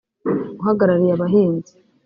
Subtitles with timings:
[0.59, 1.73] uhagarariye abahinzi